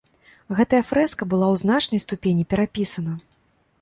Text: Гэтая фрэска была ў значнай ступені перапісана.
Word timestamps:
Гэтая 0.59 0.79
фрэска 0.91 1.23
была 1.33 1.47
ў 1.53 1.61
значнай 1.65 2.03
ступені 2.07 2.43
перапісана. 2.55 3.13